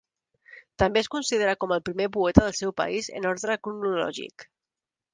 També 0.83 1.03
és 1.05 1.09
considerat 1.17 1.61
com 1.65 1.75
el 1.77 1.85
primer 1.91 2.09
poeta 2.17 2.47
del 2.49 2.57
seu 2.63 2.75
país 2.83 3.13
en 3.21 3.31
ordre 3.37 3.63
cronològic. 3.67 4.51